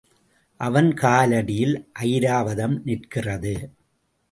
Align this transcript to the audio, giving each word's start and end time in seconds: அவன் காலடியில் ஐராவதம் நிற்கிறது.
அவன் 0.59 0.89
காலடியில் 0.93 1.75
ஐராவதம் 1.99 2.75
நிற்கிறது. 2.83 3.55